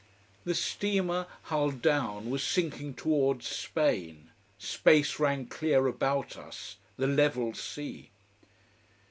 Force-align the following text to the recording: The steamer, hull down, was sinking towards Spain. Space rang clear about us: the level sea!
The 0.45 0.55
steamer, 0.55 1.27
hull 1.43 1.69
down, 1.69 2.31
was 2.31 2.41
sinking 2.43 2.95
towards 2.95 3.45
Spain. 3.45 4.31
Space 4.57 5.19
rang 5.19 5.45
clear 5.45 5.85
about 5.85 6.35
us: 6.37 6.77
the 6.97 7.05
level 7.05 7.53
sea! 7.53 8.09